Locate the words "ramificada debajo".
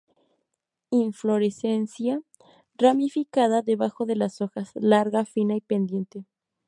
2.75-4.07